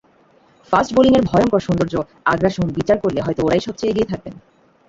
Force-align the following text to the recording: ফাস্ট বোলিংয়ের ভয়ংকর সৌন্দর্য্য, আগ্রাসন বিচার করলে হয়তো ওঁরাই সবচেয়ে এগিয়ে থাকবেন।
ফাস্ট 0.73 0.91
বোলিংয়ের 0.95 1.27
ভয়ংকর 1.29 1.61
সৌন্দর্য্য, 1.67 1.97
আগ্রাসন 2.25 2.65
বিচার 2.77 2.97
করলে 2.99 3.19
হয়তো 3.21 3.41
ওঁরাই 3.43 3.65
সবচেয়ে 3.67 3.91
এগিয়ে 3.91 4.09
থাকবেন। 4.11 4.33